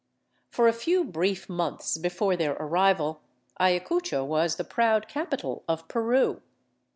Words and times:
For 0.49 0.67
a 0.67 0.73
few 0.73 1.03
brief 1.03 1.47
months 1.47 1.95
before 1.99 2.35
their 2.35 2.53
arrival, 2.53 3.21
Ayacucho 3.59 4.25
was 4.25 4.55
the 4.55 4.63
proud 4.63 5.07
capital 5.07 5.63
of 5.67 5.87
Peru. 5.87 6.41